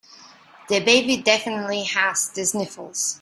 The 0.67 0.79
baby 0.79 1.17
definitely 1.17 1.83
has 1.83 2.31
the 2.31 2.43
sniffles. 2.43 3.09